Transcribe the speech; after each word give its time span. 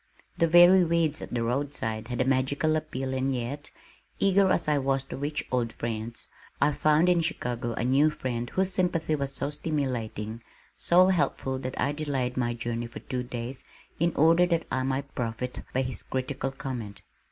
The 0.35 0.47
very 0.47 0.83
weeds 0.83 1.21
at 1.21 1.31
the 1.31 1.43
roadside 1.43 2.07
had 2.07 2.19
a 2.21 2.25
magical 2.25 2.75
appeal 2.75 3.13
and 3.13 3.31
yet, 3.31 3.69
eager 4.19 4.49
as 4.49 4.67
I 4.67 4.79
was 4.79 5.03
to 5.03 5.15
reach 5.15 5.45
old 5.51 5.73
friends, 5.73 6.27
I 6.59 6.71
found 6.73 7.07
in 7.07 7.21
Chicago 7.21 7.73
a 7.75 7.83
new 7.83 8.09
friend 8.09 8.49
whose 8.49 8.71
sympathy 8.71 9.13
was 9.13 9.31
so 9.31 9.51
stimulating, 9.51 10.41
so 10.75 11.09
helpful 11.09 11.59
that 11.59 11.79
I 11.79 11.91
delayed 11.91 12.35
my 12.35 12.55
journey 12.55 12.87
for 12.87 12.97
two 13.01 13.21
days 13.21 13.63
in 13.99 14.11
order 14.15 14.47
that 14.47 14.65
I 14.71 14.81
might 14.81 15.13
profit 15.13 15.61
by 15.71 15.83
his 15.83 16.01
critical 16.01 16.49
comment. 16.49 17.03